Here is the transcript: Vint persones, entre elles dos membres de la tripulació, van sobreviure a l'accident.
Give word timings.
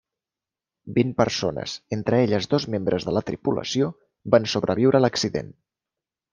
Vint 0.95 1.11
persones, 1.19 1.75
entre 1.99 2.23
elles 2.27 2.49
dos 2.55 2.67
membres 2.77 3.07
de 3.11 3.15
la 3.19 3.25
tripulació, 3.29 3.93
van 4.37 4.51
sobreviure 4.57 5.01
a 5.01 5.07
l'accident. 5.07 5.57